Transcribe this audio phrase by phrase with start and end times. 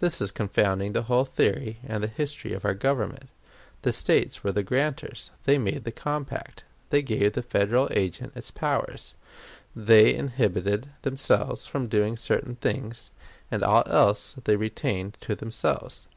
[0.00, 3.28] This is confounding the whole theory and the history of our Government.
[3.82, 8.50] The States were the grantors; they made the compact; they gave the Federal agent its
[8.50, 9.14] powers;
[9.76, 13.12] they inhibited themselves from doing certain things,
[13.48, 16.08] and all else they retained to themselves.